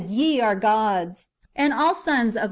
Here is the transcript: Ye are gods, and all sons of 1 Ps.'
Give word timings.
Ye 0.07 0.41
are 0.41 0.55
gods, 0.55 1.29
and 1.55 1.71
all 1.71 1.93
sons 1.93 2.29
of 2.35 2.39
1 2.39 2.39
Ps.' 2.39 2.39